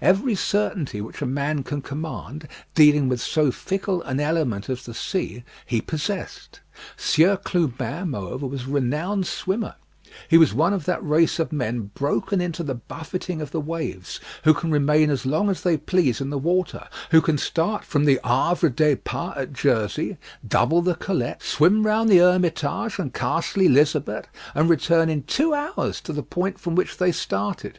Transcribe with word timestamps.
Every 0.00 0.34
certainty 0.34 1.02
which 1.02 1.20
a 1.20 1.26
man 1.26 1.62
can 1.62 1.82
command, 1.82 2.48
dealing 2.74 3.10
with 3.10 3.20
so 3.20 3.50
fickle 3.50 4.00
an 4.04 4.20
element 4.20 4.70
as 4.70 4.86
the 4.86 4.94
sea, 4.94 5.44
he 5.66 5.82
possessed. 5.82 6.60
Sieur 6.96 7.36
Clubin, 7.36 8.08
moreover, 8.12 8.46
was 8.46 8.66
a 8.66 8.70
renowned 8.70 9.26
swimmer; 9.26 9.74
he 10.30 10.38
was 10.38 10.54
one 10.54 10.72
of 10.72 10.86
that 10.86 11.04
race 11.06 11.38
of 11.38 11.52
men 11.52 11.90
broken 11.94 12.40
into 12.40 12.62
the 12.62 12.74
buffeting 12.76 13.42
of 13.42 13.50
the 13.50 13.60
waves, 13.60 14.18
who 14.44 14.54
can 14.54 14.70
remain 14.70 15.10
as 15.10 15.26
long 15.26 15.50
as 15.50 15.60
they 15.60 15.76
please 15.76 16.22
in 16.22 16.30
the 16.30 16.38
water 16.38 16.88
who 17.10 17.20
can 17.20 17.36
start 17.36 17.84
from 17.84 18.06
the 18.06 18.18
Havre 18.24 18.70
des 18.70 18.96
Pas 18.96 19.34
at 19.36 19.52
Jersey, 19.52 20.16
double 20.48 20.80
the 20.80 20.94
Colettes, 20.94 21.48
swim 21.48 21.84
round 21.84 22.08
the 22.08 22.16
Hermitage 22.20 22.98
and 22.98 23.12
Castle 23.12 23.60
Elizabeth, 23.64 24.26
and 24.54 24.70
return 24.70 25.10
in 25.10 25.24
two 25.24 25.52
hours 25.52 26.00
to 26.00 26.14
the 26.14 26.22
point 26.22 26.58
from 26.58 26.76
which 26.76 26.96
they 26.96 27.12
started. 27.12 27.78